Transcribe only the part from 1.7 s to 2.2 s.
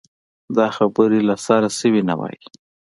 شوې نه